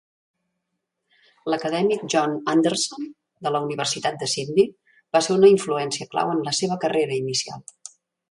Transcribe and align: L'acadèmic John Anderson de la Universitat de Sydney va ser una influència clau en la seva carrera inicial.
L'acadèmic 1.53 2.05
John 2.13 2.33
Anderson 2.53 3.05
de 3.47 3.53
la 3.57 3.61
Universitat 3.67 4.17
de 4.23 4.31
Sydney 4.33 4.73
va 5.17 5.23
ser 5.27 5.37
una 5.37 5.53
influència 5.53 6.11
clau 6.15 6.35
en 6.37 6.43
la 6.51 6.57
seva 6.63 6.79
carrera 6.87 7.21
inicial. 7.21 7.63